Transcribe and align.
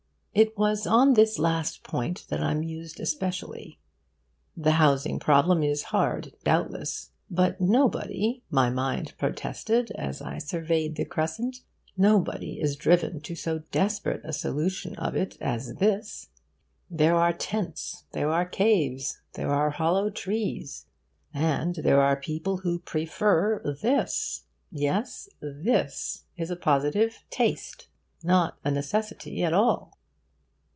It 0.33 0.57
was 0.57 0.87
on 0.87 1.15
this 1.15 1.37
last 1.37 1.83
point 1.83 2.25
that 2.29 2.39
I 2.39 2.53
mused 2.53 3.01
especially. 3.01 3.79
The 4.55 4.71
housing 4.71 5.19
problem 5.19 5.61
is 5.61 5.83
hard, 5.91 6.31
doubtless; 6.45 7.11
but 7.29 7.59
nobody, 7.59 8.41
my 8.49 8.69
mind 8.69 9.13
protested 9.17 9.91
as 9.91 10.21
I 10.21 10.37
surveyed 10.37 10.95
the 10.95 11.03
crescent, 11.03 11.63
nobody 11.97 12.61
is 12.61 12.77
driven 12.77 13.19
to 13.19 13.35
so 13.35 13.59
desperate 13.73 14.21
a 14.23 14.31
solution 14.31 14.95
of 14.95 15.17
it 15.17 15.37
as 15.41 15.75
this! 15.75 16.29
There 16.89 17.17
are 17.17 17.33
tents, 17.33 18.05
there 18.13 18.29
are 18.31 18.45
caves, 18.45 19.21
there 19.33 19.51
are 19.51 19.71
hollow 19.71 20.09
trees...and 20.09 21.75
there 21.75 21.99
are 21.99 22.15
people 22.15 22.59
who 22.59 22.79
prefer 22.79 23.61
this! 23.83 24.45
Yes, 24.71 25.27
'this' 25.41 26.23
is 26.37 26.49
a 26.49 26.55
positive 26.55 27.25
taste, 27.29 27.89
not 28.23 28.57
a 28.63 28.71
necessity 28.71 29.43
at 29.43 29.51
all. 29.51 29.97